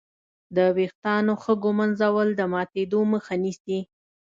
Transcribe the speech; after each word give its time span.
د 0.55 0.57
وېښتانو 0.77 1.33
ښه 1.41 1.53
ږمنځول 1.63 2.29
د 2.35 2.41
ماتېدو 2.53 2.99
مخه 3.13 3.33
نیسي. 3.43 3.79